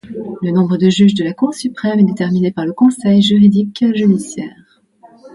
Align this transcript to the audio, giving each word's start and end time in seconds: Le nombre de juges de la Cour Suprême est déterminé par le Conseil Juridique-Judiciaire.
Le 0.41 0.49
nombre 0.49 0.77
de 0.77 0.89
juges 0.89 1.13
de 1.13 1.23
la 1.23 1.31
Cour 1.35 1.53
Suprême 1.53 1.99
est 1.99 2.03
déterminé 2.03 2.51
par 2.51 2.65
le 2.65 2.73
Conseil 2.73 3.21
Juridique-Judiciaire. 3.21 4.81